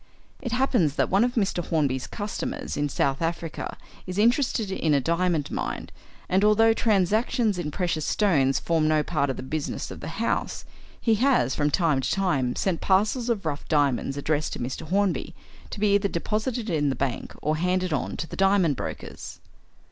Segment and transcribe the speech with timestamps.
[0.41, 1.63] It happens that one of Mr.
[1.63, 3.77] Hornby's customers in South Africa
[4.07, 5.91] is interested in a diamond mine,
[6.27, 10.65] and, although transactions in precious stones form no part of the business of the house,
[10.99, 14.87] he has, from time to time, sent parcels of rough diamonds addressed to Mr.
[14.87, 15.35] Hornby,
[15.69, 19.39] to be either deposited in the bank or handed on to the diamond brokers.